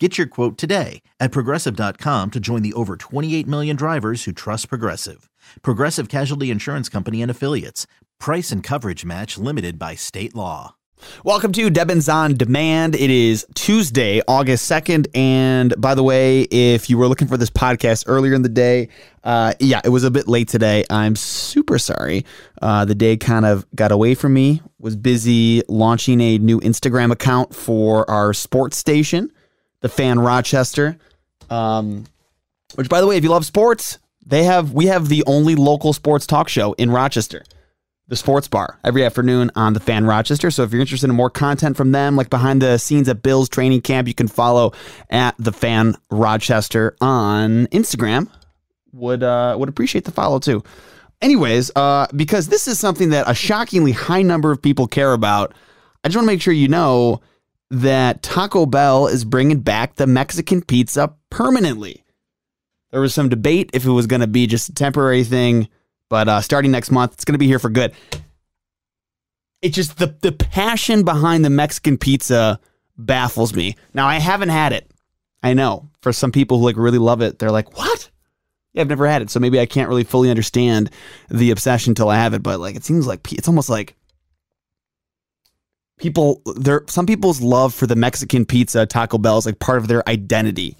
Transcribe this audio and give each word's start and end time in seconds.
Get 0.00 0.18
your 0.18 0.26
quote 0.26 0.58
today 0.58 1.02
at 1.20 1.30
progressive.com 1.30 2.32
to 2.32 2.40
join 2.40 2.62
the 2.62 2.72
over 2.72 2.96
28 2.96 3.46
million 3.46 3.76
drivers 3.76 4.24
who 4.24 4.32
trust 4.32 4.68
Progressive. 4.68 5.30
Progressive 5.62 6.08
Casualty 6.08 6.50
Insurance 6.50 6.88
Company 6.88 7.22
and 7.22 7.30
Affiliates. 7.30 7.86
Price 8.18 8.50
and 8.50 8.60
coverage 8.60 9.04
match 9.04 9.38
limited 9.38 9.78
by 9.78 9.94
state 9.94 10.34
law. 10.34 10.74
Welcome 11.24 11.52
to 11.52 11.70
Debbins 11.70 12.12
on 12.12 12.34
Demand. 12.34 12.96
It 12.96 13.10
is 13.10 13.46
Tuesday, 13.54 14.20
August 14.26 14.68
2nd. 14.68 15.06
And 15.14 15.80
by 15.80 15.94
the 15.94 16.02
way, 16.02 16.42
if 16.42 16.90
you 16.90 16.98
were 16.98 17.06
looking 17.06 17.28
for 17.28 17.36
this 17.36 17.50
podcast 17.50 18.04
earlier 18.08 18.34
in 18.34 18.42
the 18.42 18.48
day, 18.48 18.88
uh, 19.22 19.54
yeah, 19.60 19.80
it 19.84 19.90
was 19.90 20.02
a 20.02 20.10
bit 20.10 20.26
late 20.26 20.48
today. 20.48 20.84
I'm 20.90 21.14
super 21.14 21.78
sorry. 21.78 22.24
Uh, 22.60 22.84
the 22.84 22.96
day 22.96 23.16
kind 23.16 23.44
of 23.44 23.64
got 23.76 23.92
away 23.92 24.16
from 24.16 24.34
me, 24.34 24.60
was 24.80 24.96
busy 24.96 25.62
launching 25.68 26.20
a 26.20 26.38
new 26.38 26.60
Instagram 26.62 27.12
account 27.12 27.54
for 27.54 28.08
our 28.10 28.32
sports 28.34 28.76
station, 28.76 29.30
the 29.84 29.90
Fan 29.90 30.18
Rochester. 30.18 30.96
Um, 31.50 32.06
which, 32.74 32.88
by 32.88 33.02
the 33.02 33.06
way, 33.06 33.18
if 33.18 33.22
you 33.22 33.28
love 33.28 33.44
sports, 33.44 33.98
they 34.24 34.44
have 34.44 34.72
we 34.72 34.86
have 34.86 35.10
the 35.10 35.22
only 35.26 35.54
local 35.54 35.92
sports 35.92 36.26
talk 36.26 36.48
show 36.48 36.72
in 36.72 36.90
Rochester 36.90 37.44
the 38.08 38.16
sports 38.16 38.48
bar 38.48 38.78
every 38.84 39.04
afternoon 39.04 39.50
on 39.56 39.72
the 39.72 39.80
fan 39.80 40.04
rochester. 40.04 40.50
So 40.50 40.62
if 40.62 40.72
you're 40.72 40.80
interested 40.82 41.08
in 41.08 41.16
more 41.16 41.30
content 41.30 41.76
from 41.76 41.92
them 41.92 42.16
like 42.16 42.28
behind 42.28 42.60
the 42.60 42.76
scenes 42.76 43.08
at 43.08 43.22
Bills' 43.22 43.48
training 43.48 43.80
camp 43.80 44.06
you 44.08 44.14
can 44.14 44.28
follow 44.28 44.72
at 45.08 45.34
the 45.38 45.52
fan 45.52 45.96
rochester 46.10 46.96
on 47.00 47.66
instagram. 47.68 48.28
Would 48.92 49.22
uh 49.22 49.56
would 49.58 49.70
appreciate 49.70 50.04
the 50.04 50.10
follow 50.10 50.38
too. 50.38 50.62
Anyways 51.22 51.70
uh 51.76 52.06
because 52.14 52.48
this 52.48 52.68
is 52.68 52.78
something 52.78 53.08
that 53.10 53.28
a 53.28 53.34
shockingly 53.34 53.92
high 53.92 54.22
number 54.22 54.52
of 54.52 54.60
people 54.60 54.86
care 54.86 55.14
about 55.14 55.54
i 56.04 56.08
just 56.08 56.16
want 56.16 56.26
to 56.26 56.32
make 56.32 56.42
sure 56.42 56.52
you 56.52 56.68
know 56.68 57.22
that 57.70 58.22
taco 58.22 58.66
bell 58.66 59.06
is 59.06 59.24
bringing 59.24 59.60
back 59.60 59.96
the 59.96 60.06
mexican 60.06 60.62
pizza 60.62 61.12
permanently 61.30 62.04
there 62.90 63.00
was 63.00 63.14
some 63.14 63.28
debate 63.28 63.70
if 63.72 63.84
it 63.84 63.90
was 63.90 64.06
going 64.06 64.20
to 64.20 64.26
be 64.26 64.46
just 64.46 64.68
a 64.68 64.74
temporary 64.74 65.24
thing 65.24 65.68
but 66.08 66.28
uh, 66.28 66.40
starting 66.40 66.70
next 66.70 66.90
month, 66.90 67.14
it's 67.14 67.24
going 67.24 67.34
to 67.34 67.38
be 67.38 67.46
here 67.46 67.58
for 67.58 67.70
good. 67.70 67.92
It's 69.62 69.74
just 69.74 69.98
the 69.98 70.14
the 70.20 70.32
passion 70.32 71.04
behind 71.04 71.44
the 71.44 71.50
Mexican 71.50 71.96
pizza 71.96 72.60
baffles 72.96 73.54
me. 73.54 73.76
Now 73.94 74.06
I 74.06 74.20
haven't 74.20 74.50
had 74.50 74.72
it. 74.72 74.90
I 75.42 75.54
know 75.54 75.88
for 76.02 76.12
some 76.12 76.32
people 76.32 76.58
who 76.58 76.66
like 76.66 76.76
really 76.76 76.98
love 76.98 77.22
it, 77.22 77.38
they're 77.38 77.50
like, 77.50 77.76
"What? 77.76 78.10
Yeah, 78.74 78.82
I've 78.82 78.88
never 78.88 79.06
had 79.06 79.22
it." 79.22 79.30
So 79.30 79.40
maybe 79.40 79.58
I 79.58 79.66
can't 79.66 79.88
really 79.88 80.04
fully 80.04 80.30
understand 80.30 80.90
the 81.30 81.50
obsession 81.50 81.92
until 81.92 82.10
I 82.10 82.16
have 82.16 82.34
it. 82.34 82.42
But 82.42 82.60
like, 82.60 82.76
it 82.76 82.84
seems 82.84 83.06
like 83.06 83.32
it's 83.32 83.48
almost 83.48 83.70
like 83.70 83.96
people 85.98 86.42
there. 86.56 86.84
Some 86.88 87.06
people's 87.06 87.40
love 87.40 87.74
for 87.74 87.86
the 87.86 87.96
Mexican 87.96 88.44
pizza, 88.44 88.86
Taco 88.86 89.18
Bell, 89.18 89.38
is 89.38 89.46
like 89.46 89.58
part 89.58 89.78
of 89.78 89.88
their 89.88 90.06
identity. 90.08 90.76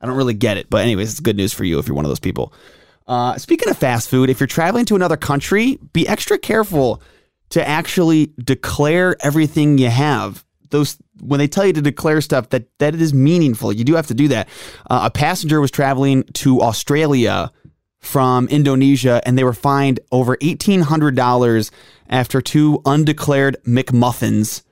I 0.00 0.06
don't 0.06 0.16
really 0.16 0.34
get 0.34 0.56
it, 0.56 0.70
but 0.70 0.82
anyways, 0.82 1.10
it's 1.10 1.20
good 1.20 1.36
news 1.36 1.52
for 1.52 1.64
you 1.64 1.78
if 1.78 1.86
you're 1.86 1.94
one 1.94 2.04
of 2.04 2.10
those 2.10 2.20
people. 2.20 2.52
Uh, 3.06 3.36
speaking 3.38 3.68
of 3.68 3.76
fast 3.76 4.08
food, 4.08 4.30
if 4.30 4.40
you're 4.40 4.46
traveling 4.46 4.84
to 4.86 4.94
another 4.94 5.16
country, 5.16 5.78
be 5.92 6.06
extra 6.08 6.38
careful 6.38 7.02
to 7.50 7.66
actually 7.66 8.32
declare 8.42 9.16
everything 9.20 9.78
you 9.78 9.90
have. 9.90 10.44
Those 10.70 10.96
when 11.20 11.38
they 11.38 11.48
tell 11.48 11.66
you 11.66 11.72
to 11.72 11.82
declare 11.82 12.20
stuff 12.20 12.50
that 12.50 12.66
that 12.78 12.94
it 12.94 13.02
is 13.02 13.12
meaningful, 13.12 13.72
you 13.72 13.84
do 13.84 13.94
have 13.94 14.06
to 14.06 14.14
do 14.14 14.28
that. 14.28 14.48
Uh, 14.88 15.00
a 15.04 15.10
passenger 15.10 15.60
was 15.60 15.70
traveling 15.70 16.22
to 16.34 16.62
Australia 16.62 17.50
from 18.00 18.48
Indonesia, 18.48 19.20
and 19.26 19.36
they 19.36 19.44
were 19.44 19.52
fined 19.52 20.00
over 20.10 20.36
eighteen 20.40 20.80
hundred 20.82 21.14
dollars 21.14 21.70
after 22.08 22.40
two 22.40 22.80
undeclared 22.84 23.56
McMuffins 23.64 24.62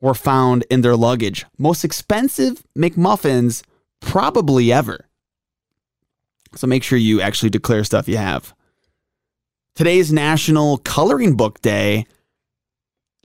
were 0.00 0.14
found 0.14 0.64
in 0.70 0.80
their 0.80 0.96
luggage. 0.96 1.44
Most 1.58 1.84
expensive 1.84 2.64
McMuffins 2.76 3.62
probably 4.00 4.72
ever. 4.72 5.08
So 6.54 6.66
make 6.66 6.82
sure 6.82 6.98
you 6.98 7.20
actually 7.20 7.50
declare 7.50 7.84
stuff 7.84 8.08
you 8.08 8.16
have. 8.16 8.54
Today's 9.74 10.12
National 10.12 10.78
Coloring 10.78 11.36
Book 11.36 11.60
Day, 11.60 12.06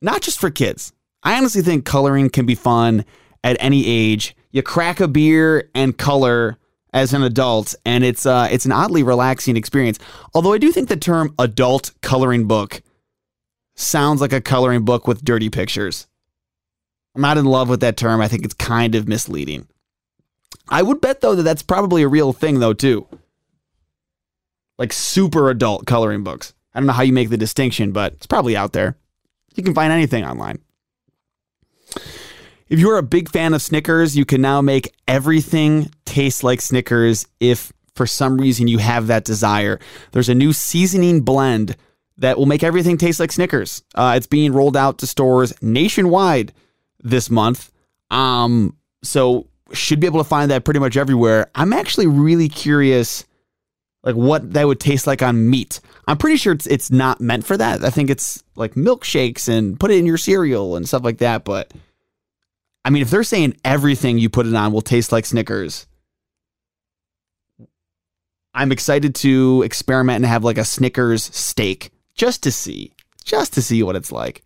not 0.01 0.21
just 0.21 0.39
for 0.39 0.51
kids. 0.51 0.91
I 1.23 1.37
honestly 1.37 1.61
think 1.61 1.85
coloring 1.85 2.29
can 2.29 2.45
be 2.45 2.55
fun 2.55 3.05
at 3.43 3.57
any 3.59 3.87
age. 3.87 4.35
You 4.51 4.61
crack 4.61 4.99
a 4.99 5.07
beer 5.07 5.69
and 5.73 5.97
color 5.97 6.57
as 6.93 7.13
an 7.13 7.23
adult, 7.23 7.75
and 7.85 8.03
it's 8.03 8.25
uh, 8.25 8.47
it's 8.51 8.65
an 8.65 8.71
oddly 8.71 9.03
relaxing 9.03 9.57
experience. 9.57 9.99
Although 10.33 10.53
I 10.53 10.57
do 10.59 10.71
think 10.71 10.89
the 10.89 10.97
term 10.97 11.33
adult 11.39 11.91
coloring 12.01 12.45
book 12.47 12.81
sounds 13.75 14.21
like 14.21 14.33
a 14.33 14.41
coloring 14.41 14.85
book 14.85 15.07
with 15.07 15.25
dirty 15.25 15.49
pictures. 15.49 16.07
I'm 17.15 17.21
not 17.21 17.37
in 17.37 17.45
love 17.45 17.69
with 17.69 17.79
that 17.81 17.97
term. 17.97 18.21
I 18.21 18.27
think 18.27 18.45
it's 18.45 18.53
kind 18.53 18.95
of 18.95 19.07
misleading. 19.07 19.67
I 20.69 20.81
would 20.81 21.01
bet 21.01 21.21
though 21.21 21.35
that 21.35 21.43
that's 21.43 21.63
probably 21.63 22.03
a 22.03 22.07
real 22.07 22.33
thing 22.33 22.59
though 22.59 22.73
too. 22.73 23.07
Like 24.77 24.93
super 24.93 25.49
adult 25.49 25.85
coloring 25.85 26.23
books. 26.23 26.53
I 26.73 26.79
don't 26.79 26.87
know 26.87 26.93
how 26.93 27.03
you 27.03 27.13
make 27.13 27.29
the 27.29 27.37
distinction, 27.37 27.91
but 27.91 28.13
it's 28.13 28.25
probably 28.25 28.57
out 28.57 28.73
there. 28.73 28.97
You 29.55 29.63
can 29.63 29.75
find 29.75 29.93
anything 29.93 30.23
online. 30.25 30.59
If 32.69 32.79
you're 32.79 32.97
a 32.97 33.03
big 33.03 33.29
fan 33.29 33.53
of 33.53 33.61
Snickers, 33.61 34.15
you 34.15 34.25
can 34.25 34.41
now 34.41 34.61
make 34.61 34.93
everything 35.07 35.91
taste 36.05 36.43
like 36.43 36.61
Snickers 36.61 37.27
if 37.39 37.71
for 37.95 38.07
some 38.07 38.37
reason 38.37 38.67
you 38.67 38.79
have 38.79 39.07
that 39.07 39.25
desire. 39.25 39.79
There's 40.11 40.29
a 40.29 40.35
new 40.35 40.53
seasoning 40.53 41.21
blend 41.21 41.75
that 42.17 42.37
will 42.37 42.45
make 42.45 42.63
everything 42.63 42.97
taste 42.97 43.19
like 43.19 43.31
Snickers. 43.31 43.83
Uh, 43.95 44.13
it's 44.15 44.27
being 44.27 44.53
rolled 44.53 44.77
out 44.77 44.99
to 44.99 45.07
stores 45.07 45.53
nationwide 45.61 46.53
this 46.99 47.29
month. 47.29 47.71
Um, 48.11 48.77
so 49.03 49.47
should 49.73 49.99
be 49.99 50.07
able 50.07 50.19
to 50.19 50.29
find 50.29 50.51
that 50.51 50.63
pretty 50.63 50.79
much 50.79 50.97
everywhere. 50.97 51.49
I'm 51.55 51.73
actually 51.73 52.07
really 52.07 52.49
curious 52.49 53.25
like 54.03 54.15
what 54.15 54.53
that 54.53 54.67
would 54.67 54.79
taste 54.79 55.07
like 55.07 55.21
on 55.21 55.49
meat. 55.49 55.79
I'm 56.07 56.17
pretty 56.17 56.37
sure 56.37 56.53
it's 56.53 56.67
it's 56.67 56.91
not 56.91 57.21
meant 57.21 57.45
for 57.45 57.57
that. 57.57 57.83
I 57.83 57.89
think 57.89 58.09
it's 58.09 58.43
like 58.55 58.73
milkshakes 58.73 59.47
and 59.47 59.79
put 59.79 59.91
it 59.91 59.97
in 59.97 60.05
your 60.05 60.17
cereal 60.17 60.75
and 60.75 60.87
stuff 60.87 61.03
like 61.03 61.19
that, 61.19 61.43
but 61.43 61.71
I 62.85 62.89
mean 62.89 63.01
if 63.01 63.09
they're 63.09 63.23
saying 63.23 63.57
everything 63.63 64.17
you 64.17 64.29
put 64.29 64.45
it 64.45 64.53
on 64.53 64.73
will 64.73 64.81
taste 64.81 65.11
like 65.11 65.25
Snickers, 65.25 65.87
I'm 68.53 68.71
excited 68.71 69.15
to 69.15 69.63
experiment 69.63 70.17
and 70.17 70.25
have 70.25 70.43
like 70.43 70.57
a 70.57 70.65
Snickers 70.65 71.23
steak 71.23 71.91
just 72.13 72.43
to 72.43 72.51
see, 72.51 72.93
just 73.23 73.53
to 73.53 73.61
see 73.61 73.81
what 73.83 73.95
it's 73.95 74.11
like. 74.11 74.43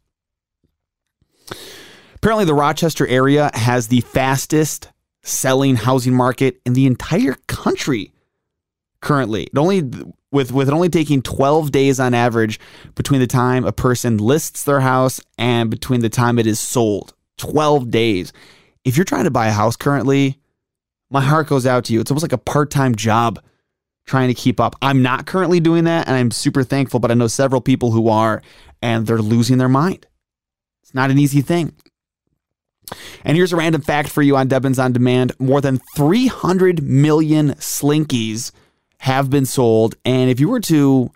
Apparently 2.15 2.45
the 2.45 2.53
Rochester 2.53 3.05
area 3.07 3.51
has 3.53 3.87
the 3.87 4.01
fastest 4.01 4.89
selling 5.23 5.75
housing 5.75 6.13
market 6.13 6.61
in 6.65 6.73
the 6.73 6.85
entire 6.85 7.35
country 7.47 8.13
currently. 9.01 9.43
It 9.43 9.57
only 9.57 9.83
with 10.31 10.51
with 10.51 10.67
it 10.67 10.73
only 10.73 10.89
taking 10.89 11.21
12 11.21 11.71
days 11.71 11.99
on 11.99 12.13
average 12.13 12.59
between 12.95 13.19
the 13.19 13.27
time 13.27 13.65
a 13.65 13.71
person 13.71 14.17
lists 14.17 14.63
their 14.63 14.79
house 14.79 15.19
and 15.37 15.69
between 15.69 16.01
the 16.01 16.09
time 16.09 16.39
it 16.39 16.47
is 16.47 16.59
sold. 16.59 17.13
12 17.37 17.89
days. 17.91 18.33
If 18.83 18.97
you're 18.97 19.05
trying 19.05 19.25
to 19.25 19.31
buy 19.31 19.47
a 19.47 19.51
house 19.51 19.75
currently, 19.75 20.39
my 21.09 21.21
heart 21.21 21.47
goes 21.47 21.65
out 21.65 21.85
to 21.85 21.93
you. 21.93 22.01
It's 22.01 22.11
almost 22.11 22.23
like 22.23 22.33
a 22.33 22.37
part-time 22.37 22.95
job 22.95 23.39
trying 24.05 24.29
to 24.29 24.33
keep 24.33 24.59
up. 24.59 24.75
I'm 24.81 25.01
not 25.01 25.25
currently 25.25 25.59
doing 25.59 25.83
that 25.83 26.07
and 26.07 26.15
I'm 26.15 26.31
super 26.31 26.63
thankful, 26.63 26.99
but 26.99 27.11
I 27.11 27.13
know 27.13 27.27
several 27.27 27.61
people 27.61 27.91
who 27.91 28.09
are 28.09 28.41
and 28.81 29.05
they're 29.05 29.17
losing 29.17 29.57
their 29.57 29.69
mind. 29.69 30.07
It's 30.81 30.93
not 30.93 31.11
an 31.11 31.19
easy 31.19 31.41
thing. 31.41 31.73
And 33.25 33.35
here's 33.35 33.51
a 33.51 33.57
random 33.57 33.81
fact 33.81 34.09
for 34.09 34.21
you 34.21 34.37
on 34.37 34.47
Debbins 34.47 34.81
on 34.81 34.93
Demand. 34.93 35.33
More 35.39 35.59
than 35.59 35.81
300 35.95 36.81
million 36.81 37.51
slinkies 37.55 38.53
have 38.99 39.29
been 39.29 39.45
sold. 39.45 39.95
And 40.05 40.29
if 40.29 40.39
you 40.39 40.47
were 40.47 40.61
to 40.61 41.11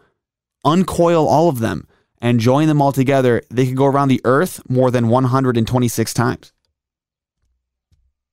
uncoil 0.65 1.27
all 1.27 1.47
of 1.47 1.59
them 1.59 1.87
and 2.21 2.39
join 2.39 2.67
them 2.67 2.81
all 2.81 2.91
together, 2.91 3.41
they 3.49 3.65
could 3.65 3.75
go 3.75 3.85
around 3.85 4.07
the 4.07 4.21
earth 4.23 4.61
more 4.69 4.91
than 4.91 5.09
126 5.09 6.13
times. 6.13 6.53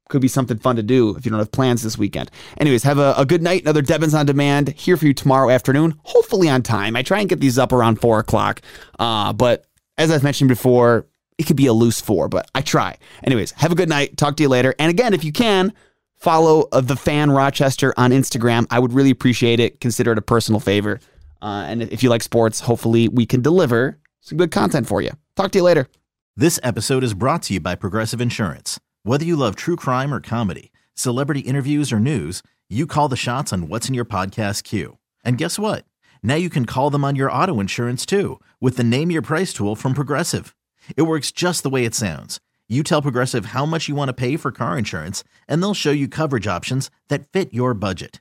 Could 0.09 0.23
be 0.23 0.29
something 0.29 0.59
fun 0.59 0.77
to 0.77 0.83
do 0.83 1.17
if 1.17 1.27
you 1.27 1.31
don't 1.31 1.39
have 1.39 1.53
plans 1.53 1.83
this 1.83 1.99
weekend. 1.99 2.31
Anyways, 2.59 2.83
have 2.85 2.99
a, 2.99 3.15
a 3.19 3.27
good 3.27 3.43
night. 3.43 3.63
Another 3.63 3.83
Debbins 3.83 4.15
on 4.15 4.25
Demand 4.25 4.69
here 4.69 4.97
for 4.97 5.07
you 5.07 5.13
tomorrow 5.13 5.51
afternoon, 5.51 5.99
hopefully 6.03 6.49
on 6.49 6.63
time. 6.63 6.97
I 6.97 7.03
try 7.03 7.21
and 7.21 7.29
get 7.29 7.41
these 7.41 7.59
up 7.59 7.73
around 7.73 8.01
four 8.01 8.19
o'clock. 8.19 8.63
Uh, 8.99 9.33
but 9.33 9.67
as 9.99 10.11
I've 10.11 10.23
mentioned 10.23 10.49
before, 10.49 11.07
it 11.37 11.47
could 11.47 11.57
be 11.57 11.67
a 11.67 11.73
loose 11.73 12.01
four, 12.01 12.29
but 12.29 12.51
I 12.55 12.63
try. 12.63 12.97
Anyways, 13.23 13.53
have 13.53 13.71
a 13.71 13.75
good 13.75 13.89
night. 13.89 14.17
Talk 14.17 14.37
to 14.37 14.43
you 14.43 14.49
later. 14.49 14.75
And 14.79 14.91
again, 14.91 15.13
if 15.13 15.25
you 15.25 15.33
can, 15.33 15.75
follow 16.17 16.69
uh, 16.73 16.81
the 16.81 16.97
fan 16.97 17.31
Rochester 17.31 17.95
on 17.97 18.11
Instagram. 18.11 18.67
I 18.71 18.79
would 18.79 18.93
really 18.93 19.11
appreciate 19.11 19.61
it. 19.61 19.81
Consider 19.81 20.13
it 20.13 20.19
a 20.19 20.23
personal 20.23 20.61
favor. 20.61 21.01
Uh, 21.41 21.65
and 21.69 21.83
if 21.83 22.03
you 22.03 22.11
like 22.11 22.23
sports, 22.23 22.61
hopefully 22.61 23.09
we 23.09 23.27
can 23.27 23.41
deliver 23.43 23.99
some 24.21 24.39
good 24.39 24.51
content 24.51 24.87
for 24.87 25.01
you. 25.01 25.11
Talk 25.37 25.51
to 25.53 25.59
you 25.59 25.65
later. 25.65 25.89
This 26.37 26.61
episode 26.63 27.05
is 27.05 27.15
brought 27.15 27.43
to 27.45 27.55
you 27.55 27.61
by 27.61 27.75
Progressive 27.75 28.21
Insurance. 28.21 28.79
Whether 29.03 29.25
you 29.25 29.37
love 29.37 29.57
true 29.57 29.77
crime 29.77 30.13
or 30.13 30.21
comedy, 30.21 30.71
celebrity 30.95 31.41
interviews 31.41 31.93
or 31.93 31.99
news, 31.99 32.43
you 32.69 32.87
call 32.87 33.09
the 33.09 33.17
shots 33.17 33.53
on 33.53 33.69
what's 33.69 33.89
in 33.89 33.95
your 33.95 34.05
podcast 34.05 34.65
queue. 34.65 34.99
And 35.25 35.39
guess 35.39 35.59
what? 35.59 35.85
Now 36.23 36.35
you 36.35 36.51
can 36.51 36.65
call 36.65 36.91
them 36.91 37.05
on 37.05 37.17
your 37.17 37.33
auto 37.33 37.61
insurance 37.61 38.05
too 38.05 38.41
with 38.61 38.77
the 38.77 38.85
Name 38.85 39.11
Your 39.11 39.23
Price 39.23 39.53
tool 39.53 39.75
from 39.75 39.95
Progressive. 39.95 40.55
It 40.97 41.03
works 41.03 41.33
just 41.33 41.63
the 41.63 41.71
way 41.71 41.85
it 41.85 41.95
sounds. 41.95 42.41
You 42.69 42.83
tell 42.83 43.03
Progressive 43.03 43.47
how 43.47 43.65
much 43.65 43.89
you 43.89 43.95
want 43.95 44.09
to 44.09 44.13
pay 44.13 44.37
for 44.37 44.53
car 44.53 44.77
insurance, 44.77 45.25
and 45.49 45.63
they'll 45.63 45.75
show 45.75 45.91
you 45.91 46.07
coverage 46.07 46.47
options 46.47 46.91
that 47.09 47.27
fit 47.33 47.55
your 47.55 47.73
budget. 47.73 48.21